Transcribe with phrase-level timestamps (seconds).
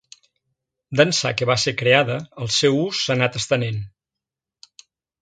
[0.99, 2.17] D'ençà que va ser creada,
[2.47, 3.81] el seu ús s'ha anat estenent.